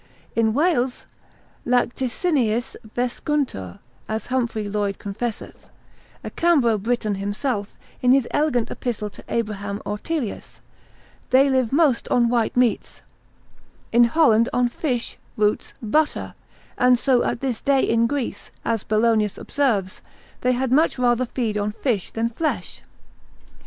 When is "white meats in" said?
12.29-14.05